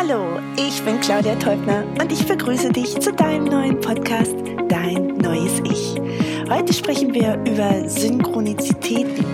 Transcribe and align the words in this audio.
Hallo, 0.00 0.38
ich 0.56 0.80
bin 0.84 1.00
Claudia 1.00 1.34
Teubner 1.34 1.84
und 2.00 2.12
ich 2.12 2.24
begrüße 2.24 2.70
dich 2.70 3.00
zu 3.00 3.12
deinem 3.12 3.46
neuen 3.46 3.80
Podcast 3.80 4.32
Dein 4.68 5.16
neues 5.18 5.58
Ich. 5.64 6.00
Heute 6.48 6.72
sprechen 6.72 7.12
wir 7.12 7.34
über 7.44 7.88
Synchronizitäten. 7.88 9.24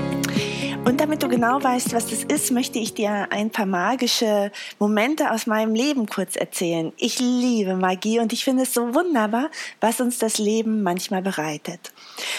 Und 0.87 1.03
damit 1.03 1.23
du 1.23 1.29
genau 1.29 1.63
weißt, 1.63 1.93
was 1.93 2.07
das 2.07 2.25
ist, 2.25 2.51
möchte 2.51 2.79
ich 2.79 2.95
dir 2.95 3.29
ein 3.31 3.51
paar 3.51 3.67
magische 3.67 4.51
Momente 4.79 5.33
aus 5.33 5.47
meinem 5.47 5.75
Leben 5.75 6.07
kurz 6.07 6.35
erzählen. 6.35 6.95
Ich 6.97 7.19
liebe 7.19 7.77
Magie 7.77 8.21
und 8.21 8.33
ich 8.33 8.43
finde 8.43 8.63
es 8.63 8.73
so 8.73 8.95
wunderbar, 8.95 9.51
was 9.81 10.01
uns 10.01 10.19
das 10.19 10.39
Leben 10.39 10.83
manchmal 10.83 11.21
bereitet. 11.21 11.93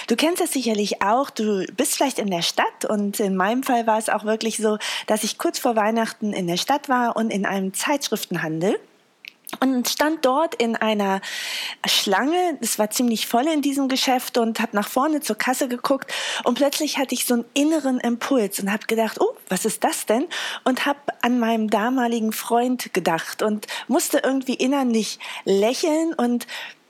Du 0.07 0.15
kennst 0.15 0.41
es 0.41 0.53
sicherlich 0.53 1.01
auch, 1.01 1.29
du 1.29 1.65
bist 1.75 1.95
vielleicht 1.95 2.19
in 2.19 2.29
der 2.29 2.41
Stadt 2.41 2.85
und 2.87 3.19
in 3.19 3.35
meinem 3.35 3.63
Fall 3.63 3.87
war 3.87 3.97
es 3.97 4.09
auch 4.09 4.23
wirklich 4.23 4.57
so, 4.57 4.77
dass 5.07 5.23
ich 5.23 5.37
kurz 5.37 5.59
vor 5.59 5.75
Weihnachten 5.75 6.33
in 6.33 6.47
der 6.47 6.57
Stadt 6.57 6.89
war 6.89 7.15
und 7.15 7.31
in 7.31 7.45
einem 7.45 7.73
Zeitschriftenhandel 7.73 8.79
und 9.59 9.87
stand 9.87 10.25
dort 10.25 10.55
in 10.55 10.75
einer 10.75 11.21
Schlange. 11.85 12.57
Es 12.61 12.79
war 12.79 12.89
ziemlich 12.89 13.27
voll 13.27 13.47
in 13.47 13.61
diesem 13.61 13.87
Geschäft 13.87 14.37
und 14.37 14.59
habe 14.59 14.75
nach 14.75 14.87
vorne 14.87 15.21
zur 15.21 15.37
Kasse 15.37 15.67
geguckt 15.67 16.11
und 16.43 16.55
plötzlich 16.55 16.97
hatte 16.97 17.15
ich 17.15 17.25
so 17.25 17.35
einen 17.35 17.45
inneren 17.53 17.99
Impuls 17.99 18.59
und 18.59 18.71
habe 18.71 18.85
gedacht, 18.87 19.19
oh, 19.19 19.35
was 19.49 19.65
ist 19.65 19.83
das 19.83 20.05
denn? 20.05 20.25
Und 20.63 20.85
habe 20.85 20.99
an 21.21 21.39
meinem 21.39 21.69
damaligen 21.69 22.31
Freund 22.31 22.93
gedacht 22.93 23.41
und 23.41 23.67
musste 23.87 24.19
irgendwie 24.19 24.55
innerlich 24.55 25.19
lächeln 25.45 26.13
und 26.13 26.47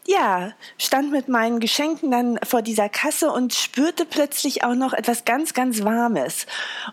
ja, 0.08 0.52
stand 0.78 1.12
mit 1.12 1.28
meinen 1.30 1.60
Geschenken 1.60 2.12
dann 2.12 2.38
vor 2.44 2.62
dieser 2.62 2.90
Kasse 2.90 3.32
und 3.32 3.54
spürte 3.54 4.06
plötzlich 4.06 4.64
auch 4.64 4.76
noch 4.76 4.94
etwas 4.94 5.26
ganz, 5.26 5.54
ganz 5.54 5.84
Warmes. 5.84 6.46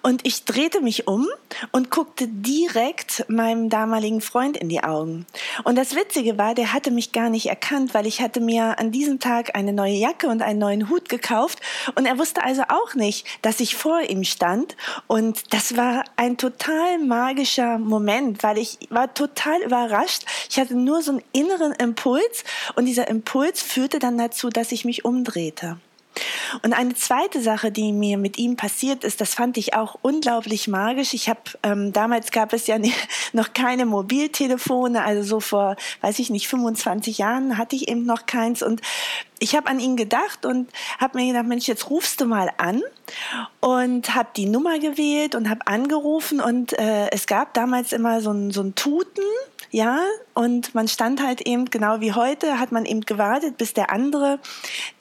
Und 0.02 0.26
ich 0.26 0.44
drehte 0.44 0.80
mich 0.80 1.06
um 1.06 1.28
und 1.72 1.90
guckte 1.90 2.26
direkt 2.26 3.24
meinem 3.28 3.68
damaligen 3.68 4.22
Freund 4.22 4.56
in 4.56 4.70
die 4.70 4.82
Augen. 4.82 5.26
Und 5.64 5.76
das 5.76 5.94
Witzige 5.94 6.38
war, 6.38 6.54
der 6.54 6.72
hatte 6.72 6.90
mich 6.90 7.12
gar 7.12 7.28
nicht 7.28 7.46
erkannt, 7.46 7.92
weil 7.92 8.06
ich 8.06 8.22
hatte 8.22 8.40
mir 8.40 8.78
an 8.78 8.92
diesem 8.92 9.20
Tag 9.20 9.54
eine 9.54 9.74
neue 9.74 9.94
Jacke 9.94 10.28
und 10.28 10.40
einen 10.40 10.58
neuen 10.58 10.88
Hut 10.88 11.10
gekauft. 11.10 11.60
Und 11.94 12.06
er 12.06 12.18
wusste 12.18 12.42
also 12.42 12.62
auch 12.68 12.94
nicht, 12.94 13.26
dass 13.42 13.60
ich 13.60 13.76
vor 13.76 14.00
ihm 14.00 14.24
stand. 14.24 14.74
Und 15.06 15.52
das 15.52 15.76
war 15.76 16.04
ein 16.16 16.38
total 16.38 16.98
magischer 16.98 17.78
Moment, 17.78 18.42
weil 18.42 18.56
ich 18.56 18.78
war 18.88 19.12
total 19.12 19.60
überrascht. 19.62 20.24
Ich 20.48 20.58
hatte 20.58 20.74
nur 20.74 21.02
so 21.02 21.12
einen 21.12 21.22
inneren 21.32 21.72
Impuls 21.72 22.44
und 22.74 22.86
dieser 22.86 23.01
dieser 23.02 23.08
Impuls 23.08 23.62
führte 23.62 23.98
dann 23.98 24.16
dazu, 24.18 24.48
dass 24.48 24.72
ich 24.72 24.84
mich 24.84 25.04
umdrehte. 25.04 25.78
Und 26.62 26.74
eine 26.74 26.94
zweite 26.94 27.40
Sache, 27.40 27.72
die 27.72 27.90
mir 27.90 28.18
mit 28.18 28.36
ihm 28.36 28.56
passiert 28.56 29.02
ist, 29.02 29.22
das 29.22 29.32
fand 29.34 29.56
ich 29.56 29.74
auch 29.74 29.96
unglaublich 30.02 30.68
magisch. 30.68 31.14
Ich 31.14 31.30
habe 31.30 31.40
ähm, 31.62 31.94
damals 31.94 32.30
gab 32.30 32.52
es 32.52 32.66
ja 32.66 32.76
noch 33.32 33.54
keine 33.54 33.86
Mobiltelefone, 33.86 35.02
also 35.02 35.22
so 35.22 35.40
vor, 35.40 35.76
weiß 36.02 36.18
ich 36.18 36.28
nicht, 36.28 36.48
25 36.48 37.16
Jahren 37.16 37.56
hatte 37.56 37.76
ich 37.76 37.88
eben 37.88 38.04
noch 38.04 38.26
keins 38.26 38.62
und 38.62 38.82
ich 39.38 39.56
habe 39.56 39.68
an 39.68 39.80
ihn 39.80 39.96
gedacht 39.96 40.44
und 40.44 40.70
habe 41.00 41.18
mir 41.18 41.26
gedacht, 41.32 41.46
Mensch, 41.46 41.66
jetzt 41.66 41.88
rufst 41.88 42.20
du 42.20 42.26
mal 42.26 42.50
an 42.58 42.82
und 43.60 44.14
habe 44.14 44.28
die 44.36 44.46
Nummer 44.46 44.78
gewählt 44.78 45.34
und 45.34 45.48
habe 45.48 45.66
angerufen 45.66 46.40
und 46.40 46.78
äh, 46.78 47.10
es 47.10 47.26
gab 47.26 47.54
damals 47.54 47.92
immer 47.92 48.20
so 48.20 48.32
ein, 48.32 48.50
so 48.50 48.60
ein 48.60 48.74
Tuten 48.74 49.24
ja, 49.72 50.04
und 50.34 50.74
man 50.74 50.86
stand 50.86 51.22
halt 51.22 51.40
eben, 51.40 51.64
genau 51.70 52.00
wie 52.00 52.12
heute, 52.12 52.60
hat 52.60 52.72
man 52.72 52.84
eben 52.84 53.00
gewartet, 53.00 53.56
bis 53.56 53.72
der 53.72 53.90
andere 53.90 54.38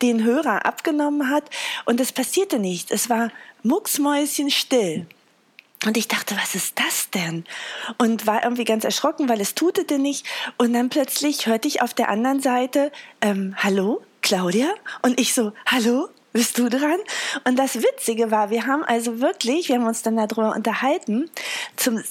den 0.01 0.23
Hörer 0.23 0.65
abgenommen 0.65 1.29
hat. 1.29 1.43
Und 1.83 1.99
es 1.99 2.13
passierte 2.13 2.57
nicht. 2.57 2.89
Es 2.89 3.09
war 3.09 3.31
mucksmäuschenstill. 3.63 5.05
Und 5.85 5.97
ich 5.97 6.07
dachte, 6.07 6.37
was 6.37 6.55
ist 6.55 6.79
das 6.79 7.09
denn? 7.09 7.43
Und 7.97 8.27
war 8.27 8.43
irgendwie 8.43 8.63
ganz 8.63 8.85
erschrocken, 8.85 9.27
weil 9.27 9.41
es 9.41 9.55
tutete 9.55 9.99
nicht. 9.99 10.25
Und 10.57 10.71
dann 10.71 10.87
plötzlich 10.87 11.47
hörte 11.47 11.67
ich 11.67 11.81
auf 11.81 11.93
der 11.93 12.07
anderen 12.07 12.39
Seite, 12.39 12.93
ähm, 13.19 13.55
hallo, 13.57 14.01
Claudia? 14.21 14.69
Und 15.01 15.19
ich 15.19 15.33
so, 15.33 15.51
hallo, 15.65 16.07
bist 16.31 16.57
du 16.57 16.69
dran? 16.69 16.99
Und 17.43 17.59
das 17.59 17.75
Witzige 17.75 18.31
war, 18.31 18.51
wir 18.51 18.67
haben 18.67 18.85
also 18.85 19.19
wirklich, 19.19 19.67
wir 19.67 19.75
haben 19.75 19.87
uns 19.87 20.01
dann 20.01 20.15
darüber 20.15 20.55
unterhalten, 20.55 21.29
zum 21.75 22.01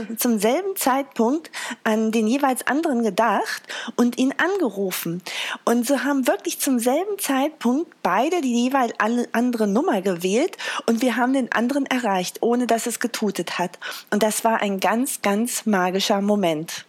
zum 0.16 0.38
selben 0.38 0.76
Zeitpunkt 0.76 1.50
an 1.84 2.12
den 2.12 2.26
jeweils 2.26 2.66
anderen 2.66 3.02
gedacht 3.02 3.62
und 3.96 4.18
ihn 4.18 4.34
angerufen. 4.36 5.22
Und 5.64 5.86
so 5.86 6.04
haben 6.04 6.26
wirklich 6.26 6.58
zum 6.60 6.78
selben 6.78 7.18
Zeitpunkt 7.18 7.92
beide 8.02 8.40
die 8.40 8.64
jeweils 8.64 8.92
andere 9.32 9.66
Nummer 9.66 10.02
gewählt 10.02 10.56
und 10.86 11.02
wir 11.02 11.16
haben 11.16 11.32
den 11.32 11.52
anderen 11.52 11.86
erreicht, 11.86 12.38
ohne 12.40 12.66
dass 12.66 12.86
es 12.86 13.00
getutet 13.00 13.58
hat. 13.58 13.78
Und 14.10 14.22
das 14.22 14.44
war 14.44 14.60
ein 14.60 14.80
ganz, 14.80 15.22
ganz 15.22 15.66
magischer 15.66 16.20
Moment. 16.20 16.84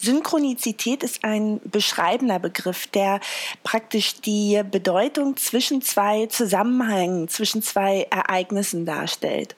Synchronizität 0.00 1.02
ist 1.02 1.24
ein 1.24 1.60
beschreibender 1.64 2.38
Begriff, 2.38 2.86
der 2.86 3.20
praktisch 3.64 4.20
die 4.20 4.62
Bedeutung 4.70 5.36
zwischen 5.36 5.82
zwei 5.82 6.26
Zusammenhängen, 6.26 7.28
zwischen 7.28 7.62
zwei 7.62 8.06
Ereignissen 8.10 8.86
darstellt. 8.86 9.56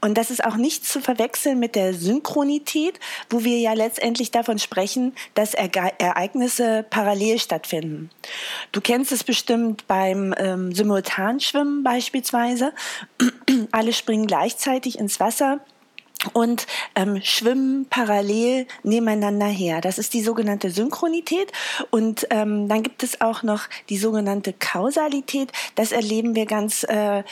Und 0.00 0.18
das 0.18 0.30
ist 0.30 0.44
auch 0.44 0.56
nicht 0.56 0.86
zu 0.86 1.00
verwechseln 1.00 1.58
mit 1.58 1.74
der 1.74 1.94
Synchronität, 1.94 2.98
wo 3.30 3.44
wir 3.44 3.58
ja 3.58 3.72
letztendlich 3.72 4.30
davon 4.30 4.58
sprechen, 4.58 5.14
dass 5.34 5.54
Ereignisse 5.54 6.84
parallel 6.88 7.38
stattfinden. 7.38 8.10
Du 8.72 8.80
kennst 8.80 9.12
es 9.12 9.24
bestimmt 9.24 9.86
beim 9.86 10.34
ähm, 10.38 10.74
Simultanschwimmen 10.74 11.82
beispielsweise. 11.82 12.72
Alle 13.72 13.92
springen 13.92 14.26
gleichzeitig 14.26 14.98
ins 14.98 15.20
Wasser 15.20 15.60
und 16.32 16.66
ähm, 16.94 17.20
schwimmen 17.22 17.86
parallel 17.88 18.66
nebeneinander 18.82 19.46
her. 19.46 19.80
Das 19.80 19.98
ist 19.98 20.14
die 20.14 20.22
sogenannte 20.22 20.70
Synchronität. 20.70 21.52
Und 21.90 22.26
ähm, 22.30 22.68
dann 22.68 22.82
gibt 22.82 23.02
es 23.02 23.20
auch 23.20 23.42
noch 23.42 23.64
die 23.88 23.98
sogenannte 23.98 24.52
Kausalität. 24.52 25.52
Das 25.74 25.92
erleben 25.92 26.34
wir 26.34 26.46
ganz 26.46 26.84
äh, 26.84 27.22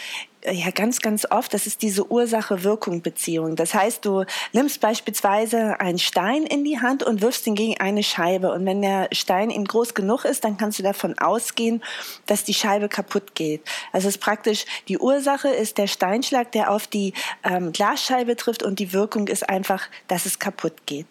ja 0.51 0.71
ganz, 0.71 1.01
ganz 1.01 1.27
oft, 1.31 1.55
das 1.55 1.67
ist 1.67 1.83
diese 1.83 2.11
Ursache-Wirkung-Beziehung. 2.11 3.57
Das 3.57 3.75
heißt, 3.75 4.05
du 4.05 4.25
nimmst 4.53 4.81
beispielsweise 4.81 5.81
einen 5.81 5.99
Stein 5.99 6.45
in 6.45 6.65
die 6.65 6.81
Hand 6.81 7.03
und 7.03 7.23
wirfst 7.23 7.47
ihn 7.47 7.55
gegen 7.55 7.81
eine 7.81 8.03
Scheibe. 8.03 8.53
Und 8.53 8.67
wenn 8.67 8.83
der 8.83 9.09
Stein 9.13 9.51
eben 9.51 9.65
groß 9.65 9.95
genug 9.95 10.25
ist, 10.25 10.45
dann 10.45 10.57
kannst 10.57 10.79
du 10.79 10.83
davon 10.83 11.19
ausgehen, 11.19 11.83
dass 12.27 12.45
die 12.45 12.55
Scheibe 12.55 12.89
kaputt 12.89 13.35
geht. 13.35 13.63
Also 13.93 14.09
es 14.09 14.17
ist 14.17 14.21
praktisch, 14.21 14.67
die 14.89 14.99
Ursache 14.99 15.49
ist 15.49 15.79
der 15.79 15.87
Steinschlag, 15.87 16.53
der 16.53 16.71
auf 16.71 16.87
die 16.87 17.15
ähm, 17.43 17.73
Glasscheibe 17.73 18.37
trifft 18.37 18.63
und 18.63 18.79
die 18.79 18.93
Wirkung 18.93 19.29
ist 19.29 19.49
einfach, 19.49 19.89
dass 20.09 20.27
es 20.27 20.39
kaputt 20.39 20.87
geht. 20.87 21.07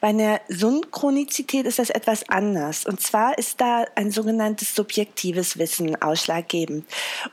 Bei 0.00 0.08
einer 0.08 0.40
Synchronizität 0.48 1.66
ist 1.66 1.78
das 1.78 1.90
etwas 1.90 2.28
anders. 2.28 2.86
Und 2.86 3.00
zwar 3.00 3.38
ist 3.38 3.60
da 3.60 3.84
ein 3.94 4.10
sogenanntes 4.10 4.74
subjektives 4.74 5.58
Wissen 5.58 6.00
ausschlaggebend. 6.00 6.84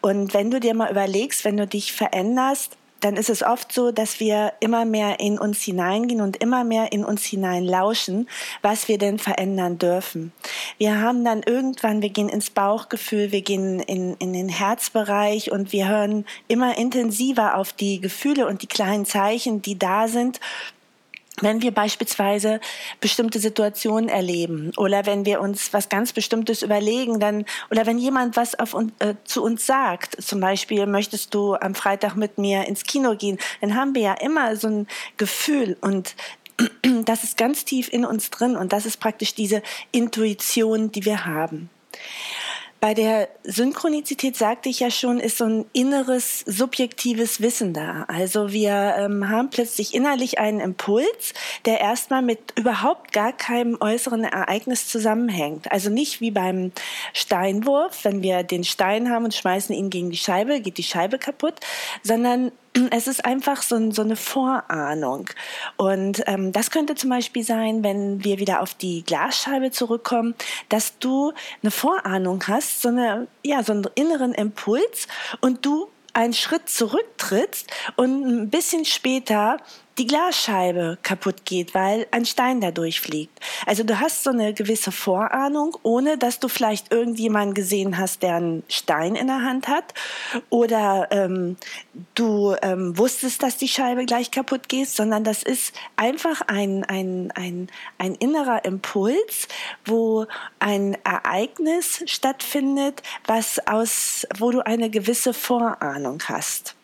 Und 0.02 0.34
wenn 0.34 0.52
du 0.52 0.60
dir 0.60 0.74
mal 0.74 0.92
überlegst, 0.92 1.46
wenn 1.46 1.58
du 1.58 1.68
dich 1.68 1.94
veränderst, 1.94 2.78
dann 3.04 3.18
ist 3.18 3.30
es 3.30 3.44
oft 3.44 3.74
so, 3.74 3.92
dass 3.92 4.20
wir 4.20 4.54
immer 4.62 4.86
mehr 4.86 5.20
in 5.20 5.38
uns 5.38 5.62
hineingehen 5.62 6.22
und 6.22 6.38
immer 6.38 6.64
mehr 6.64 6.94
in 6.94 7.04
uns 7.04 7.26
hineinlauschen, 7.26 8.30
was 8.62 8.88
wir 8.88 8.98
denn 8.98 9.20
verändern 9.20 9.78
dürfen. 9.78 10.32
Wir 10.78 11.02
haben 11.02 11.26
dann 11.26 11.44
irgendwann, 11.44 12.02
wir 12.02 12.10
gehen 12.10 12.30
ins 12.30 12.50
Bauchgefühl, 12.50 13.32
wir 13.32 13.42
gehen 13.42 13.82
in, 13.82 14.16
in 14.20 14.32
den 14.32 14.48
Herzbereich 14.48 15.52
und 15.52 15.74
wir 15.74 15.90
hören 15.90 16.26
immer 16.48 16.78
intensiver 16.78 17.58
auf 17.58 17.74
die 17.74 18.00
Gefühle 18.00 18.48
und 18.48 18.62
die 18.62 18.68
kleinen 18.68 19.06
Zeichen, 19.06 19.62
die 19.62 19.78
da 19.78 20.08
sind 20.08 20.40
wenn 21.42 21.62
wir 21.62 21.72
beispielsweise 21.72 22.60
bestimmte 23.00 23.40
Situationen 23.40 24.10
erleben 24.10 24.72
oder 24.78 25.06
wenn 25.06 25.26
wir 25.26 25.42
uns 25.42 25.74
was 25.74 25.90
ganz 25.90 26.14
Bestimmtes 26.14 26.62
überlegen, 26.62 27.20
dann 27.20 27.46
oder 27.72 27.86
wenn 27.86 27.98
jemand 27.98 28.38
was 28.38 28.58
auf, 28.60 28.76
äh, 29.00 29.16
zu 29.24 29.44
uns 29.44 29.66
sagt, 29.66 30.22
zum 30.22 30.40
Beispiel 30.40 30.86
möchtest 30.86 31.34
du 31.34 31.56
am 31.56 31.76
Freitag 31.76 32.16
mit 32.16 32.38
mir 32.38 32.68
ins 32.68 32.84
Kino 32.84 33.16
gehen, 33.16 33.38
dann 33.62 33.76
haben 33.76 33.96
wir 33.96 34.02
ja 34.02 34.14
immer 34.14 34.56
so 34.56 34.68
ein 34.68 34.88
Gefühl 35.18 35.78
und 35.82 36.16
das 37.06 37.24
ist 37.24 37.38
ganz 37.38 37.66
tief 37.66 37.92
in 37.92 38.06
uns 38.06 38.30
drin 38.30 38.56
und 38.56 38.74
das 38.74 38.86
ist 38.86 39.00
praktisch 39.00 39.34
diese 39.34 39.64
Intuition, 39.92 40.92
die 40.92 41.06
wir 41.06 41.26
haben. 41.26 41.70
Bei 42.84 42.94
der 42.94 43.30
Synchronizität 43.46 44.36
sagte 44.36 44.68
ich 44.68 44.82
ja 44.82 44.92
schon, 44.92 45.22
ist 45.22 45.38
so 45.38 45.46
ein 45.46 45.64
inneres 45.72 46.42
subjektives 46.42 47.40
Wissen 47.40 47.74
da. 47.74 48.04
Also 48.10 48.52
wir 48.52 48.96
ähm, 48.98 49.30
haben 49.30 49.50
plötzlich 49.50 49.94
innerlich 49.94 50.38
einen 50.38 50.60
Impuls, 50.60 51.34
der 51.64 51.80
erstmal 51.80 52.22
mit 52.22 52.60
überhaupt 52.60 53.14
gar 53.14 53.32
keinem 53.32 53.78
äußeren 53.80 54.26
Ereignis 54.26 54.90
zusammenhängt. 54.90 55.72
Also 55.72 55.90
nicht 55.90 56.20
wie 56.20 56.32
beim 56.32 56.74
Steinwurf, 57.14 58.04
wenn 58.04 58.22
wir 58.22 58.44
den 58.44 58.66
Stein 58.66 59.10
haben 59.10 59.24
und 59.24 59.34
schmeißen 59.34 59.74
ihn 59.74 59.90
gegen 59.90 60.10
die 60.10 60.18
Scheibe, 60.18 60.60
geht 60.60 60.78
die 60.78 60.84
Scheibe 60.84 61.20
kaputt, 61.20 61.62
sondern 62.02 62.52
es 62.92 63.08
ist 63.08 63.26
einfach 63.26 63.62
so, 63.62 63.92
so 63.92 64.02
eine 64.02 64.16
Vorahnung. 64.16 65.30
Und 65.78 66.24
ähm, 66.26 66.52
das 66.52 66.72
könnte 66.72 66.96
zum 66.96 67.10
Beispiel 67.10 67.44
sein, 67.44 67.84
wenn 67.84 68.24
wir 68.24 68.40
wieder 68.40 68.62
auf 68.62 68.74
die 68.74 69.04
Glasscheibe 69.04 69.72
zurückkommen, 69.72 70.36
dass 70.70 70.98
du 71.00 71.34
eine 71.62 71.72
Vorahnung 71.72 72.44
hast, 72.48 72.82
so, 72.82 72.90
eine, 72.90 73.28
ja, 73.44 73.64
so 73.64 73.74
einen 73.74 73.88
inneren 73.96 74.34
Impuls 74.34 75.08
und 75.42 75.66
du 75.66 75.90
einen 76.14 76.34
Schritt 76.34 76.70
zurücktrittst 76.70 77.72
und 77.96 78.26
ein 78.26 78.50
bisschen 78.50 78.86
später 78.86 79.58
die 79.98 80.08
Glasscheibe 80.08 80.98
kaputt 81.04 81.46
geht, 81.46 81.76
weil 81.76 82.08
ein 82.12 82.26
Stein 82.26 82.62
da 82.62 82.72
durchfliegt. 82.72 83.40
Also 83.66 83.84
du 83.84 84.00
hast 84.00 84.24
so 84.24 84.32
eine 84.32 84.54
gewisse 84.54 84.92
Vorahnung, 84.92 85.78
ohne 85.84 86.18
dass 86.18 86.40
du 86.40 86.48
vielleicht 86.48 86.92
irgendjemanden 86.92 87.54
gesehen 87.54 87.98
hast, 87.98 88.24
der 88.24 88.36
einen 88.36 88.64
Stein 88.68 89.16
in 89.16 89.28
der 89.28 89.44
Hand 89.44 89.68
hat 89.68 89.94
oder 90.50 91.08
ähm, 91.12 91.58
du 92.16 92.56
ähm, 92.62 92.98
wusstest, 92.98 93.44
dass 93.44 93.58
die 93.58 93.68
Scheibe 93.68 94.06
gleich 94.06 94.32
kaputt 94.32 94.68
geht, 94.68 94.90
sondern 94.90 95.24
das 95.24 95.44
ist 95.44 95.74
einfach 95.96 96.42
ein, 96.48 96.84
ein, 96.86 97.32
ein, 97.36 97.70
ein 98.00 98.16
innerer 98.16 98.66
Impuls, 98.66 99.48
wo 99.86 100.26
ein 100.60 100.98
Ereignis 101.04 102.04
stattfindet, 102.08 103.04
was 103.28 103.60
aus, 103.68 104.28
wo 104.38 104.52
du 104.52 104.66
eine 104.66 104.90
gewisse 104.90 105.34
Vorahnung 105.34 106.22
hast. 106.28 106.76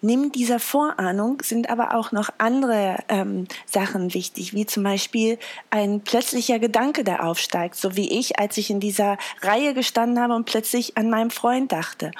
Neben 0.00 0.30
dieser 0.30 0.60
Vorahnung 0.60 1.42
sind 1.42 1.70
aber 1.70 1.96
auch 1.96 2.12
noch 2.12 2.30
andere 2.38 2.98
ähm, 3.08 3.48
Sachen 3.66 4.14
wichtig, 4.14 4.54
wie 4.54 4.64
zum 4.64 4.84
Beispiel 4.84 5.38
ein 5.70 6.02
plötzlicher 6.02 6.60
Gedanke, 6.60 7.02
der 7.02 7.24
aufsteigt, 7.24 7.74
so 7.74 7.96
wie 7.96 8.08
ich, 8.16 8.38
als 8.38 8.56
ich 8.58 8.70
in 8.70 8.78
dieser 8.78 9.18
Reihe 9.42 9.74
gestanden 9.74 10.22
habe 10.22 10.34
und 10.34 10.44
plötzlich 10.44 10.96
an 10.96 11.10
meinem 11.10 11.30
Freund 11.30 11.72
dachte. 11.72 12.12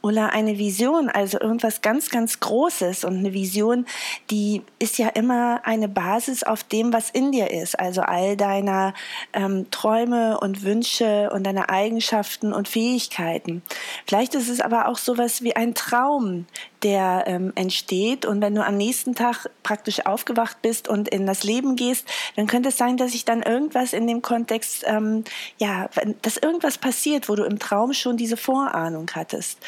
Oder 0.00 0.32
eine 0.32 0.56
Vision, 0.58 1.10
also 1.10 1.38
irgendwas 1.38 1.82
ganz, 1.82 2.08
ganz 2.08 2.40
Großes. 2.40 3.04
Und 3.04 3.18
eine 3.18 3.34
Vision, 3.34 3.84
die 4.30 4.62
ist 4.78 4.96
ja 4.96 5.08
immer 5.08 5.60
eine 5.64 5.88
Basis 5.88 6.42
auf 6.42 6.64
dem, 6.64 6.94
was 6.94 7.10
in 7.10 7.32
dir 7.32 7.50
ist. 7.50 7.78
Also 7.78 8.00
all 8.00 8.38
deiner 8.38 8.94
ähm, 9.34 9.70
Träume 9.70 10.40
und 10.40 10.62
Wünsche 10.62 11.28
und 11.34 11.44
deine 11.44 11.68
Eigenschaften 11.68 12.54
und 12.54 12.66
Fähigkeiten. 12.66 13.62
Vielleicht 14.06 14.34
ist 14.34 14.48
es 14.48 14.62
aber 14.62 14.88
auch 14.88 14.96
sowas 14.96 15.42
wie 15.42 15.54
ein 15.54 15.74
Traum, 15.74 16.46
der 16.82 17.25
ähm, 17.26 17.52
entsteht. 17.54 18.24
Und 18.24 18.40
wenn 18.40 18.54
du 18.54 18.64
am 18.64 18.76
nächsten 18.76 19.14
Tag 19.14 19.50
praktisch 19.62 20.06
aufgewacht 20.06 20.62
bist 20.62 20.88
und 20.88 21.08
in 21.08 21.26
das 21.26 21.44
Leben 21.44 21.76
gehst, 21.76 22.06
dann 22.36 22.46
könnte 22.46 22.70
es 22.70 22.78
sein, 22.78 22.96
dass 22.96 23.12
sich 23.12 23.24
dann 23.24 23.42
irgendwas 23.42 23.92
in 23.92 24.06
dem 24.06 24.22
Kontext, 24.22 24.84
ähm, 24.86 25.24
ja, 25.58 25.88
dass 26.22 26.36
irgendwas 26.36 26.78
passiert, 26.78 27.28
wo 27.28 27.34
du 27.34 27.44
im 27.44 27.58
Traum 27.58 27.92
schon 27.92 28.16
diese 28.16 28.36
Vorahnung 28.36 29.10
hattest. 29.14 29.58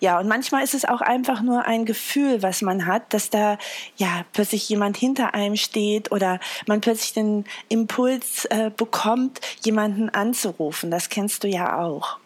Ja, 0.00 0.18
und 0.18 0.28
manchmal 0.28 0.64
ist 0.64 0.74
es 0.74 0.84
auch 0.84 1.00
einfach 1.00 1.42
nur 1.42 1.66
ein 1.66 1.84
Gefühl, 1.84 2.42
was 2.42 2.62
man 2.62 2.86
hat, 2.86 3.12
dass 3.12 3.30
da 3.30 3.58
ja 3.96 4.24
plötzlich 4.32 4.68
jemand 4.68 4.96
hinter 4.96 5.34
einem 5.34 5.56
steht 5.56 6.12
oder 6.12 6.40
man 6.66 6.80
plötzlich 6.80 7.12
den 7.12 7.44
Impuls 7.68 8.44
äh, 8.46 8.70
bekommt, 8.74 9.40
jemanden 9.64 10.08
anzurufen. 10.08 10.90
Das 10.90 11.08
kennst 11.08 11.44
du 11.44 11.48
ja 11.48 11.78
auch. 11.78 12.18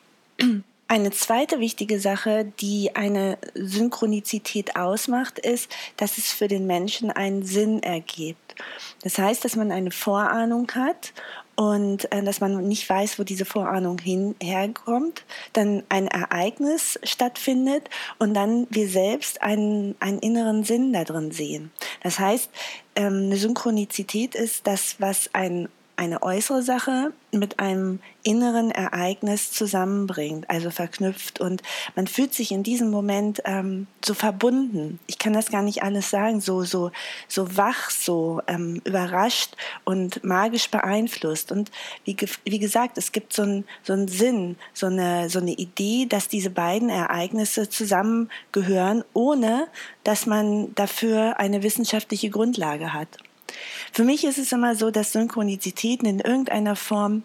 Eine 0.89 1.11
zweite 1.11 1.59
wichtige 1.59 1.99
Sache, 1.99 2.53
die 2.61 2.95
eine 2.95 3.39
Synchronizität 3.55 4.77
ausmacht, 4.77 5.41
ist, 5.41 5.69
dass 5.97 6.17
es 6.17 6.33
für 6.33 6.47
den 6.47 6.67
Menschen 6.67 7.11
einen 7.11 7.45
Sinn 7.45 7.83
ergibt. 7.83 8.55
Das 9.03 9.19
heißt, 9.19 9.45
dass 9.45 9.57
man 9.57 9.73
eine 9.73 9.91
Vorahnung 9.91 10.71
hat 10.77 11.13
und 11.57 12.13
äh, 12.13 12.23
dass 12.23 12.41
man 12.41 12.69
nicht 12.69 12.89
weiß, 12.89 13.19
wo 13.19 13.25
diese 13.25 13.45
Vorahnung 13.45 13.99
hin, 13.99 14.37
herkommt, 14.41 15.25
dann 15.55 15.83
ein 15.89 16.07
Ereignis 16.07 17.01
stattfindet 17.03 17.91
und 18.21 18.35
dann 18.35 18.69
wir 18.71 18.89
selbst 18.89 19.43
einen, 19.43 19.97
einen 19.99 20.21
inneren 20.21 20.63
Sinn 20.63 20.93
da 20.93 21.03
drin 21.03 21.33
sehen. 21.33 21.73
Das 22.03 22.21
heißt, 22.21 22.49
ähm, 22.95 23.25
eine 23.25 23.37
Synchronizität 23.37 24.37
ist 24.37 24.69
das, 24.69 25.01
was 25.01 25.31
ein 25.33 25.69
eine 25.97 26.23
äußere 26.23 26.63
Sache 26.63 27.13
mit 27.33 27.59
einem 27.59 28.01
inneren 28.23 28.71
Ereignis 28.71 29.53
zusammenbringt, 29.53 30.49
also 30.51 30.71
verknüpft. 30.71 31.41
Und 31.41 31.63
man 31.95 32.07
fühlt 32.07 32.35
sich 32.35 32.53
in 32.53 32.63
diesem 32.63 32.91
Moment 32.91 33.43
ähm, 33.45 33.87
so 34.05 34.15
verbunden. 34.15 34.99
Ich 35.07 35.19
kann 35.19 35.33
das 35.33 35.51
gar 35.51 35.63
nicht 35.63 35.83
alles 35.83 36.11
sagen, 36.11 36.41
so, 36.41 36.65
so, 36.65 36.91
so 37.29 37.57
wach, 37.57 37.91
so 37.91 38.41
ähm, 38.47 38.81
überrascht 38.85 39.57
und 39.85 40.25
magisch 40.25 40.71
beeinflusst. 40.71 41.53
Und 41.53 41.71
wie, 42.05 42.17
wie 42.45 42.59
gesagt, 42.59 42.99
es 42.99 43.13
gibt 43.13 43.33
so 43.33 43.43
einen 43.43 43.65
so 43.83 43.93
einen 43.93 44.09
Sinn, 44.09 44.57
so 44.75 44.87
eine, 44.87 45.31
so 45.31 45.39
eine 45.39 45.53
Idee, 45.53 46.07
dass 46.07 46.29
diese 46.29 46.51
beiden 46.51 46.89
Ereignisse 46.89 47.69
zusammengehören, 47.69 49.05
ohne 49.13 49.69
dass 50.05 50.27
man 50.27 50.75
dafür 50.75 51.39
eine 51.39 51.63
wissenschaftliche 51.63 52.31
Grundlage 52.31 52.93
hat. 52.93 53.09
Für 53.93 54.05
mich 54.05 54.25
ist 54.25 54.39
es 54.39 54.53
immer 54.53 54.75
so, 54.77 54.91
dass 54.91 55.13
Synchronizitäten 55.13 56.07
in 56.09 56.21
irgendeiner 56.21 56.77
Form 56.77 57.23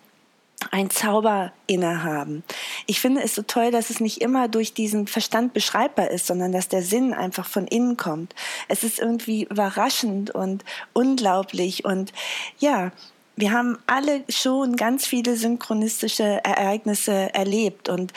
ein 0.70 0.90
Zauber 0.92 1.52
innehaben. 1.66 2.44
Ich 2.86 3.00
finde 3.00 3.24
es 3.24 3.34
so 3.34 3.42
toll, 3.42 3.72
dass 3.72 3.90
es 3.90 4.00
nicht 4.00 4.22
immer 4.22 4.48
durch 4.48 4.74
diesen 4.74 5.08
Verstand 5.08 5.54
beschreibbar 5.54 6.12
ist, 6.12 6.28
sondern 6.28 6.52
dass 6.52 6.70
der 6.70 6.84
Sinn 6.84 7.14
einfach 7.14 7.48
von 7.48 7.66
innen 7.66 7.98
kommt. 7.98 8.36
Es 8.68 8.84
ist 8.84 9.00
irgendwie 9.00 9.46
überraschend 9.46 10.30
und 10.30 10.64
unglaublich 10.94 11.84
und 11.84 12.14
ja, 12.60 12.92
wir 13.36 13.52
haben 13.52 13.80
alle 13.88 14.24
schon 14.30 14.76
ganz 14.76 15.08
viele 15.08 15.36
synchronistische 15.36 16.44
Ereignisse 16.44 17.34
erlebt 17.34 17.90
und 17.90 18.14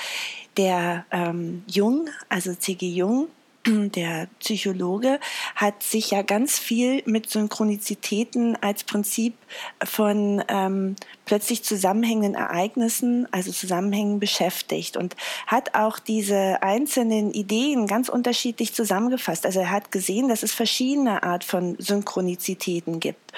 der 0.57 1.07
ähm, 1.11 1.65
Jung, 1.67 2.11
also 2.29 2.55
C.G. 2.55 2.87
Jung, 2.89 3.29
der 3.67 4.29
Psychologe 4.41 5.21
hat 5.55 5.83
sich 5.83 6.11
ja 6.11 6.23
ganz 6.23 6.59
viel 6.59 7.03
mit 7.07 7.31
Synchronizitäten 7.31 8.57
als 8.61 8.85
Prinzip 8.85 9.35
von 9.83 10.43
ähm, 10.49 10.97
plötzlich 11.25 11.63
zusammenhängenden 11.65 12.35
Ereignissen, 12.35 13.27
also 13.33 13.53
Zusammenhängen 13.53 14.21
beschäftigt 14.21 14.97
und 14.97 15.17
hat 15.47 15.75
auch 15.75 15.99
diese 15.99 16.63
einzelnen 16.63 17.33
Ideen 17.33 17.87
ganz 17.87 18.09
unterschiedlich 18.09 18.75
zusammengefasst. 18.75 19.47
Also 19.47 19.61
er 19.61 19.71
hat 19.71 19.91
gesehen, 19.91 20.29
dass 20.29 20.43
es 20.43 20.53
verschiedene 20.53 21.23
Art 21.23 21.45
von 21.45 21.77
Synchronizitäten 21.79 23.01
gibt. 23.01 23.33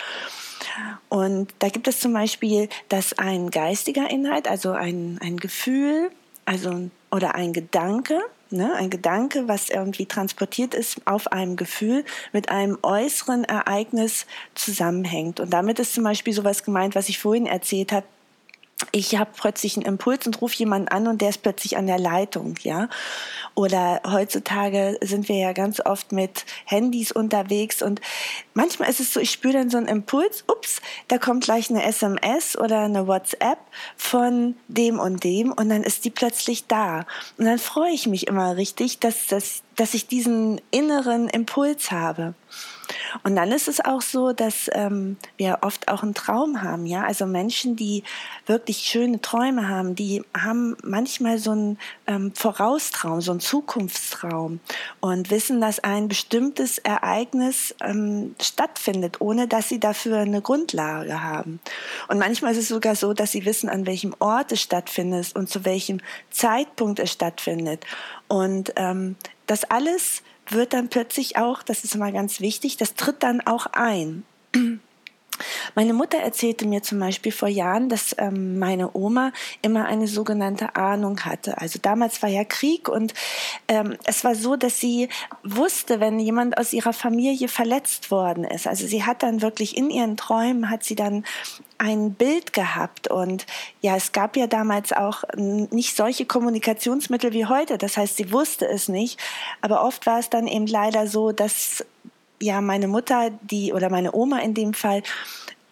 Und 1.08 1.54
da 1.60 1.68
gibt 1.68 1.88
es 1.88 2.00
zum 2.00 2.12
Beispiel, 2.12 2.68
dass 2.88 3.18
ein 3.18 3.50
geistiger 3.50 4.10
Inhalt, 4.10 4.48
also 4.48 4.72
ein, 4.72 5.18
ein 5.22 5.36
Gefühl, 5.36 6.10
also 6.44 6.90
oder 7.10 7.34
ein 7.34 7.52
Gedanke, 7.52 8.20
Ne, 8.50 8.74
ein 8.74 8.90
Gedanke, 8.90 9.48
was 9.48 9.70
irgendwie 9.70 10.06
transportiert 10.06 10.72
ist 10.72 11.00
auf 11.04 11.32
einem 11.32 11.56
Gefühl, 11.56 12.04
mit 12.32 12.48
einem 12.48 12.78
äußeren 12.82 13.42
Ereignis 13.42 14.24
zusammenhängt. 14.54 15.40
Und 15.40 15.50
damit 15.50 15.80
ist 15.80 15.94
zum 15.94 16.04
Beispiel 16.04 16.32
sowas 16.32 16.62
gemeint, 16.62 16.94
was 16.94 17.08
ich 17.08 17.18
vorhin 17.18 17.46
erzählt 17.46 17.90
habe, 17.90 18.06
ich 18.92 19.16
habe 19.16 19.30
plötzlich 19.34 19.76
einen 19.76 19.86
Impuls 19.86 20.26
und 20.26 20.40
rufe 20.42 20.56
jemanden 20.56 20.88
an 20.88 21.06
und 21.06 21.22
der 21.22 21.30
ist 21.30 21.42
plötzlich 21.42 21.78
an 21.78 21.86
der 21.86 21.98
Leitung, 21.98 22.56
ja. 22.62 22.88
Oder 23.54 24.02
heutzutage 24.06 24.98
sind 25.02 25.30
wir 25.30 25.36
ja 25.36 25.52
ganz 25.54 25.80
oft 25.80 26.12
mit 26.12 26.44
Handys 26.66 27.10
unterwegs 27.10 27.80
und 27.80 28.02
manchmal 28.52 28.90
ist 28.90 29.00
es 29.00 29.14
so, 29.14 29.20
ich 29.20 29.30
spüre 29.30 29.54
dann 29.54 29.70
so 29.70 29.78
einen 29.78 29.88
Impuls, 29.88 30.44
ups, 30.46 30.82
da 31.08 31.16
kommt 31.16 31.44
gleich 31.44 31.70
eine 31.70 31.84
SMS 31.84 32.56
oder 32.58 32.80
eine 32.80 33.06
WhatsApp 33.06 33.58
von 33.96 34.56
dem 34.68 34.98
und 34.98 35.24
dem 35.24 35.52
und 35.52 35.70
dann 35.70 35.82
ist 35.82 36.04
die 36.04 36.10
plötzlich 36.10 36.66
da. 36.66 37.06
Und 37.38 37.46
dann 37.46 37.58
freue 37.58 37.92
ich 37.92 38.06
mich 38.06 38.26
immer 38.26 38.56
richtig, 38.56 38.98
dass, 38.98 39.26
dass, 39.26 39.62
dass 39.76 39.94
ich 39.94 40.08
diesen 40.08 40.60
inneren 40.70 41.28
Impuls 41.28 41.90
habe. 41.90 42.34
Und 43.24 43.36
dann 43.36 43.52
ist 43.52 43.68
es 43.68 43.84
auch 43.84 44.00
so, 44.00 44.32
dass 44.32 44.70
ähm, 44.72 45.16
wir 45.36 45.58
oft 45.62 45.88
auch 45.88 46.02
einen 46.02 46.14
Traum 46.14 46.62
haben, 46.62 46.86
ja. 46.86 47.04
Also 47.04 47.26
Menschen, 47.26 47.76
die 47.76 48.04
wirklich 48.46 48.78
schöne 48.78 49.20
Träume 49.20 49.68
haben, 49.68 49.94
die 49.94 50.22
haben 50.36 50.76
manchmal 50.82 51.38
so 51.38 51.52
einen 51.52 51.78
ähm, 52.06 52.32
Voraustraum, 52.34 53.20
so 53.20 53.32
einen 53.32 53.40
Zukunftstraum 53.40 54.60
und 55.00 55.30
wissen, 55.30 55.60
dass 55.60 55.80
ein 55.80 56.08
bestimmtes 56.08 56.78
Ereignis 56.78 57.74
ähm, 57.80 58.34
stattfindet, 58.40 59.20
ohne 59.20 59.48
dass 59.48 59.68
sie 59.68 59.80
dafür 59.80 60.18
eine 60.18 60.42
Grundlage 60.42 61.22
haben. 61.22 61.60
Und 62.08 62.18
manchmal 62.18 62.52
ist 62.52 62.58
es 62.58 62.68
sogar 62.68 62.94
so, 62.94 63.12
dass 63.12 63.32
sie 63.32 63.44
wissen, 63.44 63.68
an 63.68 63.86
welchem 63.86 64.14
Ort 64.18 64.52
es 64.52 64.60
stattfindet 64.60 65.34
und 65.34 65.48
zu 65.48 65.64
welchem 65.64 66.00
Zeitpunkt 66.30 67.00
es 67.00 67.12
stattfindet. 67.12 67.84
Und 68.28 68.72
ähm, 68.76 69.16
das 69.46 69.64
alles 69.64 70.22
wird 70.48 70.72
dann 70.72 70.88
plötzlich 70.88 71.36
auch, 71.36 71.62
das 71.62 71.84
ist 71.84 71.94
immer 71.94 72.12
ganz 72.12 72.40
wichtig, 72.40 72.76
das 72.76 72.94
tritt 72.94 73.22
dann 73.22 73.40
auch 73.40 73.66
ein. 73.66 74.24
Meine 75.74 75.92
Mutter 75.92 76.18
erzählte 76.18 76.66
mir 76.66 76.82
zum 76.82 76.98
Beispiel 76.98 77.32
vor 77.32 77.48
Jahren, 77.48 77.88
dass 77.88 78.14
ähm, 78.18 78.58
meine 78.58 78.90
Oma 78.94 79.32
immer 79.62 79.86
eine 79.86 80.08
sogenannte 80.08 80.76
Ahnung 80.76 81.20
hatte. 81.20 81.58
Also 81.58 81.78
damals 81.80 82.22
war 82.22 82.28
ja 82.28 82.44
Krieg 82.44 82.88
und 82.88 83.14
ähm, 83.68 83.96
es 84.04 84.24
war 84.24 84.34
so, 84.34 84.56
dass 84.56 84.80
sie 84.80 85.08
wusste, 85.42 86.00
wenn 86.00 86.18
jemand 86.18 86.58
aus 86.58 86.72
ihrer 86.72 86.92
Familie 86.92 87.48
verletzt 87.48 88.10
worden 88.10 88.44
ist. 88.44 88.66
Also 88.66 88.86
sie 88.86 89.04
hat 89.04 89.22
dann 89.22 89.42
wirklich 89.42 89.76
in 89.76 89.90
ihren 89.90 90.16
Träumen 90.16 90.70
hat 90.70 90.84
sie 90.84 90.94
dann 90.94 91.24
ein 91.78 92.14
Bild 92.14 92.52
gehabt 92.52 93.08
und 93.08 93.46
ja, 93.82 93.96
es 93.96 94.12
gab 94.12 94.36
ja 94.36 94.46
damals 94.46 94.92
auch 94.92 95.24
nicht 95.36 95.94
solche 95.94 96.24
Kommunikationsmittel 96.24 97.32
wie 97.32 97.46
heute. 97.46 97.78
Das 97.78 97.96
heißt, 97.96 98.16
sie 98.16 98.32
wusste 98.32 98.66
es 98.66 98.88
nicht, 98.88 99.20
aber 99.60 99.84
oft 99.84 100.06
war 100.06 100.18
es 100.18 100.30
dann 100.30 100.46
eben 100.46 100.66
leider 100.66 101.06
so, 101.06 101.32
dass 101.32 101.84
ja 102.40 102.60
meine 102.60 102.88
Mutter, 102.88 103.30
die 103.42 103.72
oder 103.72 103.90
meine 103.90 104.14
Oma 104.14 104.40
in 104.40 104.54
dem 104.54 104.74
Fall, 104.74 105.02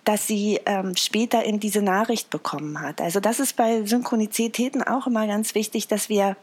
dass 0.04 0.26
sie 0.26 0.60
ähm, 0.66 0.96
später 0.96 1.44
in 1.44 1.60
diese 1.60 1.82
Nachricht 1.82 2.30
bekommen 2.30 2.80
hat. 2.80 3.00
Also 3.00 3.20
das 3.20 3.40
ist 3.40 3.56
bei 3.56 3.84
Synchronizitäten 3.84 4.82
auch 4.82 5.06
immer 5.06 5.26
ganz 5.26 5.54
wichtig, 5.54 5.88
dass 5.88 6.08
wir 6.08 6.36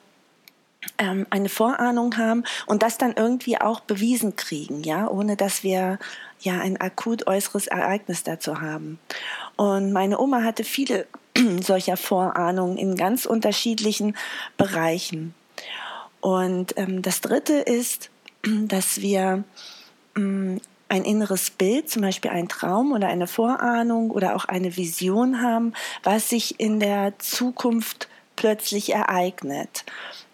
ähm, 0.97 1.27
eine 1.29 1.49
Vorahnung 1.49 2.17
haben 2.17 2.43
und 2.65 2.81
das 2.81 2.97
dann 2.97 3.13
irgendwie 3.15 3.59
auch 3.59 3.81
bewiesen 3.81 4.35
kriegen, 4.35 4.83
ja, 4.83 5.07
ohne 5.07 5.35
dass 5.35 5.63
wir 5.63 5.99
ja 6.39 6.59
ein 6.59 6.77
akut 6.81 7.27
äußeres 7.27 7.67
Ereignis 7.67 8.23
dazu 8.23 8.61
haben. 8.61 8.99
Und 9.57 9.91
meine 9.91 10.19
Oma 10.19 10.43
hatte 10.43 10.63
viele 10.63 11.05
solcher 11.61 11.97
Vorahnungen 11.97 12.77
in 12.77 12.95
ganz 12.95 13.25
unterschiedlichen 13.25 14.15
Bereichen. 14.57 15.35
Und 16.19 16.77
ähm, 16.77 17.03
das 17.03 17.21
Dritte 17.21 17.53
ist, 17.53 18.09
dass 18.43 19.01
wir 19.01 19.43
ein 20.15 21.05
inneres 21.05 21.49
Bild, 21.49 21.89
zum 21.89 22.01
Beispiel 22.01 22.31
ein 22.31 22.49
Traum 22.49 22.91
oder 22.91 23.07
eine 23.07 23.27
Vorahnung 23.27 24.11
oder 24.11 24.35
auch 24.35 24.45
eine 24.45 24.75
Vision 24.75 25.41
haben, 25.41 25.73
was 26.03 26.29
sich 26.29 26.59
in 26.59 26.79
der 26.79 27.17
Zukunft 27.19 28.09
plötzlich 28.35 28.93
ereignet. 28.93 29.85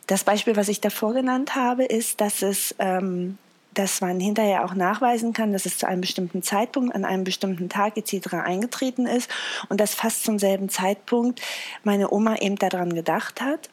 Das 0.08 0.24
Beispiel, 0.24 0.56
was 0.56 0.70
ich 0.70 0.82
davor 0.82 1.14
genannt 1.14 1.56
habe, 1.56 1.84
ist, 1.84 2.22
dass 2.22 2.42
es 2.42 2.74
ähm, 2.80 3.38
dass 3.78 4.02
man 4.02 4.20
hinterher 4.20 4.66
auch 4.66 4.74
nachweisen 4.74 5.34
kann, 5.34 5.54
dass 5.54 5.68
es 5.68 5.78
zu 5.78 5.88
einem 5.88 6.02
bestimmten 6.02 6.42
Zeitpunkt, 6.42 6.96
an 6.96 7.06
einem 7.06 7.24
bestimmten 7.24 7.70
Tag 7.70 7.96
etc. 7.96 8.34
eingetreten 8.34 9.06
ist 9.06 9.30
und 9.70 9.80
dass 9.80 9.94
fast 9.94 10.24
zum 10.24 10.40
selben 10.40 10.70
Zeitpunkt 10.70 11.42
meine 11.84 12.12
Oma 12.12 12.38
eben 12.38 12.56
daran 12.56 12.96
gedacht 12.96 13.40
hat. 13.40 13.70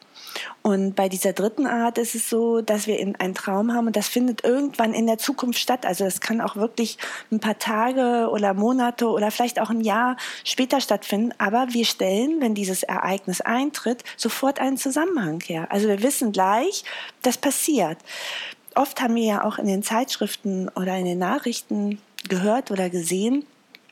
Und 0.65 0.95
bei 0.95 1.09
dieser 1.09 1.31
dritten 1.31 1.67
Art 1.67 1.99
ist 1.99 2.15
es 2.15 2.27
so, 2.27 2.61
dass 2.61 2.87
wir 2.87 2.97
einen 2.97 3.35
Traum 3.35 3.71
haben 3.71 3.85
und 3.85 3.95
das 3.95 4.07
findet 4.07 4.43
irgendwann 4.43 4.95
in 4.95 5.05
der 5.05 5.19
Zukunft 5.19 5.59
statt. 5.59 5.85
Also 5.85 6.05
es 6.05 6.21
kann 6.21 6.41
auch 6.41 6.55
wirklich 6.55 6.97
ein 7.31 7.39
paar 7.39 7.59
Tage 7.59 8.31
oder 8.31 8.55
Monate 8.55 9.07
oder 9.09 9.29
vielleicht 9.29 9.61
auch 9.61 9.69
ein 9.69 9.81
Jahr 9.81 10.17
später 10.43 10.81
stattfinden. 10.81 11.35
Aber 11.37 11.67
wir 11.69 11.85
stellen, 11.85 12.41
wenn 12.41 12.55
dieses 12.55 12.81
Ereignis 12.81 13.41
eintritt, 13.41 14.03
sofort 14.17 14.59
einen 14.59 14.77
Zusammenhang 14.77 15.39
her. 15.41 15.67
Also 15.69 15.87
wir 15.87 16.01
wissen 16.01 16.31
gleich, 16.31 16.83
das 17.21 17.37
passiert 17.37 17.99
oft 18.73 18.99
haben 18.99 19.15
wir 19.15 19.23
ja 19.23 19.43
auch 19.45 19.57
in 19.57 19.67
den 19.67 19.83
Zeitschriften 19.83 20.67
oder 20.69 20.97
in 20.97 21.05
den 21.05 21.19
Nachrichten 21.19 22.01
gehört 22.27 22.71
oder 22.71 22.89
gesehen, 22.89 23.45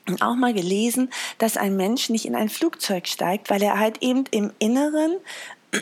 und 0.06 0.20
auch 0.20 0.34
mal 0.34 0.52
gelesen, 0.52 1.10
dass 1.38 1.56
ein 1.56 1.76
Mensch 1.76 2.10
nicht 2.10 2.26
in 2.26 2.34
ein 2.34 2.50
Flugzeug 2.50 3.06
steigt, 3.08 3.48
weil 3.48 3.62
er 3.62 3.78
halt 3.78 4.02
eben 4.02 4.24
im 4.30 4.52
Inneren 4.58 5.16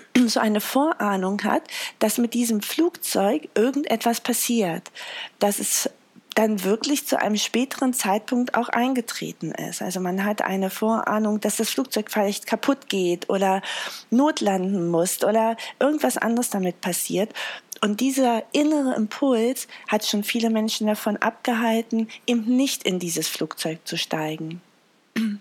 so 0.27 0.41
eine 0.41 0.61
Vorahnung 0.61 1.43
hat, 1.45 1.63
dass 1.99 2.19
mit 2.19 2.35
diesem 2.35 2.63
Flugzeug 2.63 3.49
irgendetwas 3.55 4.21
passiert, 4.21 4.91
dass 5.39 5.59
es 5.59 5.91
dann 6.35 6.65
wirklich 6.65 7.07
zu 7.07 7.21
einem 7.21 7.37
späteren 7.37 7.93
Zeitpunkt 7.93 8.55
auch 8.55 8.69
eingetreten 8.69 9.53
ist. 9.53 9.83
Also 9.83 10.01
man 10.01 10.25
hat 10.25 10.43
eine 10.43 10.71
Vorahnung, 10.71 11.41
dass 11.41 11.57
das 11.57 11.71
Flugzeug 11.71 12.11
vielleicht 12.11 12.47
kaputt 12.47 12.89
geht 12.89 13.29
oder 13.29 13.61
notlanden 14.11 14.89
muss 14.89 15.23
oder 15.23 15.57
irgendwas 15.79 16.17
anderes 16.17 16.51
damit 16.51 16.81
passiert. 16.81 17.35
Und 17.83 18.01
dieser 18.01 18.45
innere 18.53 18.95
Impuls 18.95 19.67
hat 19.89 20.07
schon 20.07 20.25
viele 20.25 20.51
Menschen 20.51 20.87
davon 20.87 21.17
abgehalten, 21.17 22.09
eben 22.27 22.45
nicht 22.45 22.85
in 22.85 22.99
dieses 22.99 23.29
Flugzeug 23.29 23.81
zu 23.85 23.99
steigen. 23.99 24.63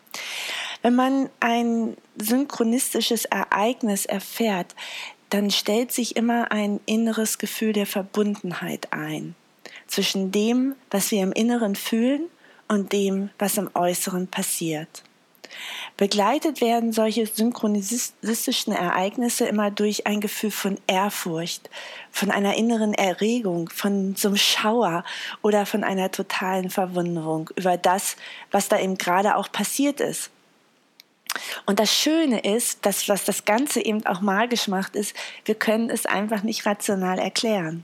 Wenn 0.82 0.96
man 0.96 1.30
ein 1.40 1.96
synchronistisches 2.18 3.26
Ereignis 3.26 4.06
erfährt, 4.06 4.76
dann 5.30 5.52
stellt 5.52 5.92
sich 5.92 6.16
immer 6.16 6.52
ein 6.52 6.80
inneres 6.86 7.38
Gefühl 7.38 7.74
der 7.74 7.86
Verbundenheit 7.86 8.92
ein 8.92 9.36
zwischen 9.88 10.32
dem, 10.32 10.76
was 10.90 11.12
wir 11.12 11.22
im 11.22 11.34
Inneren 11.34 11.76
fühlen 11.76 12.30
und 12.68 12.94
dem, 12.94 13.30
was 13.38 13.58
im 13.58 13.70
Äußeren 13.74 14.28
passiert. 14.28 15.04
Begleitet 15.98 16.62
werden 16.62 16.94
solche 16.94 17.26
synchronisistischen 17.28 18.74
Ereignisse 18.74 19.46
immer 19.46 19.70
durch 19.70 20.08
ein 20.08 20.22
Gefühl 20.22 20.52
von 20.52 20.78
Ehrfurcht, 20.88 21.70
von 22.10 22.32
einer 22.32 22.56
inneren 22.56 22.94
Erregung, 22.94 23.70
von 23.70 24.16
so 24.16 24.30
einem 24.30 24.38
Schauer 24.38 25.04
oder 25.42 25.66
von 25.66 25.84
einer 25.84 26.10
totalen 26.10 26.70
Verwunderung 26.70 27.50
über 27.58 27.76
das, 27.78 28.16
was 28.50 28.70
da 28.70 28.80
eben 28.80 28.98
gerade 28.98 29.36
auch 29.36 29.52
passiert 29.52 30.00
ist. 30.00 30.32
Und 31.66 31.80
das 31.80 31.94
Schöne 31.94 32.40
ist, 32.40 32.86
dass 32.86 33.08
was 33.08 33.24
das 33.24 33.46
Ganze 33.46 33.84
eben 33.84 34.06
auch 34.06 34.22
magisch 34.22 34.68
macht, 34.68 34.96
ist, 34.96 35.16
wir 35.46 35.56
können 35.56 35.90
es 35.90 36.06
einfach 36.06 36.44
nicht 36.44 36.66
rational 36.66 37.20
erklären. 37.20 37.84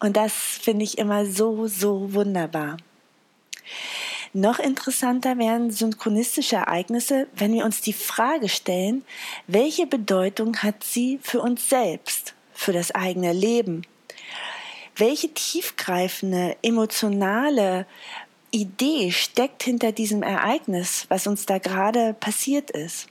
Und 0.00 0.16
das 0.16 0.32
finde 0.32 0.84
ich 0.84 0.98
immer 0.98 1.26
so, 1.26 1.66
so 1.66 2.12
wunderbar. 2.14 2.76
Noch 4.32 4.58
interessanter 4.58 5.38
wären 5.38 5.70
synchronistische 5.70 6.56
Ereignisse, 6.56 7.26
wenn 7.34 7.54
wir 7.54 7.64
uns 7.64 7.80
die 7.80 7.92
Frage 7.92 8.48
stellen, 8.48 9.04
welche 9.46 9.86
Bedeutung 9.86 10.58
hat 10.58 10.84
sie 10.84 11.18
für 11.22 11.40
uns 11.40 11.68
selbst, 11.68 12.34
für 12.52 12.72
das 12.72 12.94
eigene 12.94 13.32
Leben? 13.32 13.82
Welche 14.94 15.32
tiefgreifende, 15.32 16.56
emotionale 16.62 17.86
Idee 18.56 19.10
steckt 19.10 19.62
hinter 19.62 19.92
diesem 19.92 20.22
Ereignis, 20.22 21.06
was 21.08 21.26
uns 21.26 21.46
da 21.46 21.58
gerade 21.58 22.14
passiert 22.14 22.70
ist? 22.70 23.06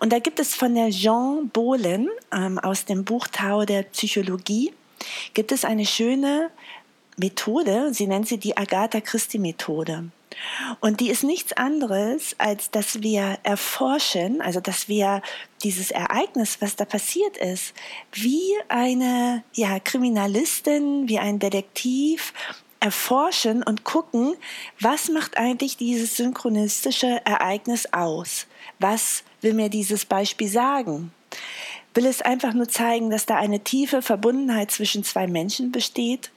Und 0.00 0.12
da 0.12 0.18
gibt 0.18 0.40
es 0.40 0.54
von 0.54 0.74
der 0.74 0.90
Jean 0.90 1.48
Bohlen 1.48 2.08
ähm, 2.32 2.58
aus 2.58 2.84
dem 2.84 3.04
Buch 3.04 3.28
Tao 3.28 3.64
der 3.64 3.82
Psychologie, 3.82 4.72
gibt 5.34 5.52
es 5.52 5.64
eine 5.64 5.86
schöne 5.86 6.50
Methode, 7.16 7.92
sie 7.92 8.06
nennt 8.06 8.28
sie 8.28 8.38
die 8.38 8.56
Agatha 8.56 9.00
Christie 9.00 9.38
Methode. 9.38 10.10
Und 10.80 11.00
die 11.00 11.10
ist 11.10 11.24
nichts 11.24 11.52
anderes, 11.52 12.36
als 12.38 12.70
dass 12.70 13.02
wir 13.02 13.38
erforschen, 13.42 14.40
also 14.40 14.60
dass 14.60 14.88
wir 14.88 15.22
dieses 15.62 15.90
Ereignis, 15.90 16.58
was 16.60 16.76
da 16.76 16.84
passiert 16.84 17.36
ist, 17.36 17.74
wie 18.12 18.54
eine 18.68 19.42
ja, 19.52 19.80
Kriminalistin, 19.80 21.08
wie 21.08 21.18
ein 21.18 21.38
Detektiv 21.38 22.32
erforschen 22.80 23.62
und 23.62 23.84
gucken, 23.84 24.34
was 24.80 25.08
macht 25.08 25.36
eigentlich 25.36 25.76
dieses 25.76 26.16
synchronistische 26.16 27.20
Ereignis 27.24 27.92
aus? 27.92 28.46
Was 28.78 29.24
will 29.40 29.54
mir 29.54 29.68
dieses 29.68 30.04
Beispiel 30.04 30.48
sagen? 30.48 31.12
Will 31.94 32.06
es 32.06 32.22
einfach 32.22 32.52
nur 32.52 32.68
zeigen, 32.68 33.10
dass 33.10 33.26
da 33.26 33.36
eine 33.36 33.60
tiefe 33.60 34.02
Verbundenheit 34.02 34.70
zwischen 34.70 35.04
zwei 35.04 35.26
Menschen 35.26 35.72
besteht? 35.72 36.30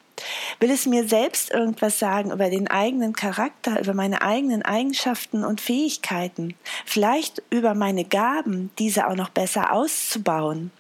Will 0.60 0.72
es 0.72 0.86
mir 0.86 1.08
selbst 1.08 1.52
irgendwas 1.52 2.00
sagen 2.00 2.32
über 2.32 2.50
den 2.50 2.68
eigenen 2.68 3.14
Charakter, 3.14 3.80
über 3.80 3.94
meine 3.94 4.22
eigenen 4.22 4.62
Eigenschaften 4.62 5.44
und 5.44 5.62
Fähigkeiten, 5.62 6.56
vielleicht 6.86 7.42
über 7.50 7.74
meine 7.74 8.06
Gaben, 8.06 8.72
diese 8.78 9.08
auch 9.08 9.16
noch 9.16 9.30
besser 9.30 9.74
auszubauen? 9.74 10.72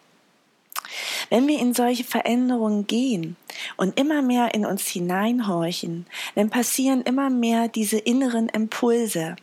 Wenn 1.29 1.47
wir 1.47 1.59
in 1.59 1.73
solche 1.73 2.03
Veränderungen 2.03 2.87
gehen 2.87 3.35
und 3.77 3.99
immer 3.99 4.21
mehr 4.21 4.53
in 4.53 4.65
uns 4.65 4.87
hineinhorchen, 4.87 6.05
dann 6.35 6.49
passieren 6.49 7.01
immer 7.01 7.29
mehr 7.29 7.67
diese 7.67 7.97
inneren 7.97 8.49
Impulse. 8.49 9.35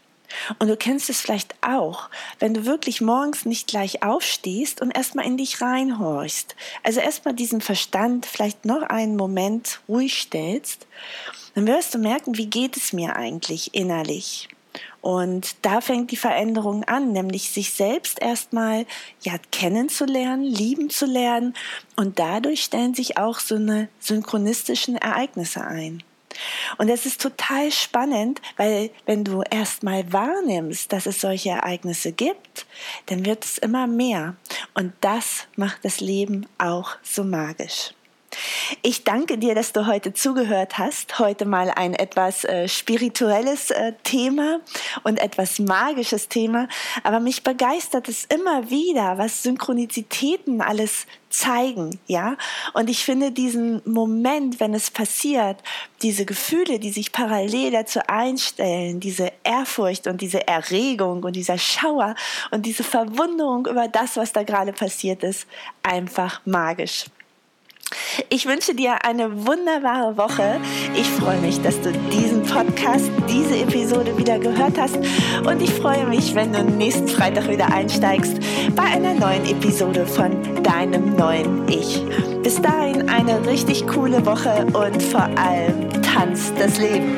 Und 0.58 0.68
du 0.68 0.76
kennst 0.76 1.08
es 1.08 1.20
vielleicht 1.20 1.54
auch, 1.62 2.10
wenn 2.38 2.54
du 2.54 2.66
wirklich 2.66 3.00
morgens 3.00 3.46
nicht 3.46 3.66
gleich 3.66 4.02
aufstehst 4.02 4.82
und 4.82 4.90
erstmal 4.90 5.26
in 5.26 5.36
dich 5.36 5.60
reinhorchst. 5.60 6.54
Also 6.82 7.00
erstmal 7.00 7.34
diesen 7.34 7.60
Verstand 7.60 8.26
vielleicht 8.26 8.64
noch 8.64 8.82
einen 8.82 9.16
Moment 9.16 9.80
ruhig 9.88 10.20
stellst, 10.20 10.86
dann 11.54 11.66
wirst 11.66 11.94
du 11.94 11.98
merken, 11.98 12.36
wie 12.36 12.46
geht 12.46 12.76
es 12.76 12.92
mir 12.92 13.16
eigentlich 13.16 13.74
innerlich. 13.74 14.48
Und 15.00 15.56
da 15.62 15.80
fängt 15.80 16.10
die 16.10 16.16
Veränderung 16.16 16.84
an, 16.84 17.12
nämlich 17.12 17.50
sich 17.50 17.72
selbst 17.72 18.20
erstmal 18.20 18.84
ja 19.22 19.34
kennenzulernen, 19.52 20.42
lieben 20.42 20.90
zu 20.90 21.06
lernen 21.06 21.54
und 21.96 22.18
dadurch 22.18 22.64
stellen 22.64 22.94
sich 22.94 23.16
auch 23.16 23.38
so 23.38 23.54
eine 23.54 23.88
synchronistischen 24.00 24.96
Ereignisse 24.96 25.64
ein. 25.64 26.02
Und 26.76 26.88
es 26.88 27.06
ist 27.06 27.20
total 27.20 27.70
spannend, 27.72 28.40
weil 28.56 28.90
wenn 29.06 29.24
du 29.24 29.42
erstmal 29.42 30.12
wahrnimmst, 30.12 30.92
dass 30.92 31.06
es 31.06 31.20
solche 31.20 31.50
Ereignisse 31.50 32.12
gibt, 32.12 32.66
dann 33.06 33.24
wird 33.24 33.44
es 33.44 33.58
immer 33.58 33.86
mehr. 33.86 34.36
Und 34.74 34.92
das 35.00 35.46
macht 35.56 35.84
das 35.84 36.00
Leben 36.00 36.46
auch 36.58 36.96
so 37.02 37.24
magisch. 37.24 37.92
Ich 38.82 39.04
danke 39.04 39.38
dir, 39.38 39.54
dass 39.54 39.72
du 39.72 39.86
heute 39.86 40.12
zugehört 40.12 40.78
hast. 40.78 41.18
Heute 41.18 41.44
mal 41.44 41.70
ein 41.70 41.94
etwas 41.94 42.44
äh, 42.44 42.68
spirituelles 42.68 43.70
äh, 43.70 43.92
Thema 44.04 44.60
und 45.02 45.18
etwas 45.18 45.58
magisches 45.58 46.28
Thema. 46.28 46.68
Aber 47.02 47.20
mich 47.20 47.42
begeistert 47.42 48.08
es 48.08 48.24
immer 48.24 48.70
wieder, 48.70 49.18
was 49.18 49.42
Synchronizitäten 49.42 50.60
alles 50.60 51.06
zeigen, 51.30 51.98
ja. 52.06 52.36
Und 52.72 52.88
ich 52.88 53.04
finde 53.04 53.32
diesen 53.32 53.82
Moment, 53.84 54.60
wenn 54.60 54.74
es 54.74 54.90
passiert, 54.90 55.62
diese 56.02 56.24
Gefühle, 56.24 56.78
die 56.78 56.90
sich 56.90 57.12
parallel 57.12 57.72
dazu 57.72 58.00
einstellen, 58.06 59.00
diese 59.00 59.32
Ehrfurcht 59.44 60.06
und 60.06 60.20
diese 60.20 60.46
Erregung 60.46 61.22
und 61.24 61.36
dieser 61.36 61.58
Schauer 61.58 62.14
und 62.50 62.64
diese 62.66 62.84
Verwunderung 62.84 63.66
über 63.66 63.88
das, 63.88 64.16
was 64.16 64.32
da 64.32 64.42
gerade 64.42 64.72
passiert 64.72 65.22
ist, 65.22 65.46
einfach 65.82 66.40
magisch. 66.46 67.06
Ich 68.28 68.46
wünsche 68.46 68.74
dir 68.74 69.04
eine 69.04 69.46
wunderbare 69.46 70.16
Woche. 70.16 70.60
Ich 70.94 71.08
freue 71.08 71.38
mich, 71.38 71.60
dass 71.62 71.80
du 71.80 71.92
diesen 72.12 72.42
Podcast, 72.42 73.10
diese 73.28 73.58
Episode 73.58 74.16
wieder 74.18 74.38
gehört 74.38 74.78
hast. 74.78 74.96
Und 74.96 75.62
ich 75.62 75.70
freue 75.70 76.06
mich, 76.06 76.34
wenn 76.34 76.52
du 76.52 76.62
nächsten 76.62 77.08
Freitag 77.08 77.48
wieder 77.48 77.72
einsteigst 77.72 78.38
bei 78.76 78.82
einer 78.82 79.14
neuen 79.14 79.46
Episode 79.46 80.06
von 80.06 80.62
deinem 80.62 81.16
neuen 81.16 81.66
Ich. 81.68 82.02
Bis 82.42 82.60
dahin 82.60 83.08
eine 83.08 83.46
richtig 83.46 83.86
coole 83.86 84.24
Woche 84.26 84.66
und 84.72 85.02
vor 85.02 85.28
allem 85.36 86.02
tanz 86.02 86.52
das 86.58 86.78
Leben. 86.78 87.16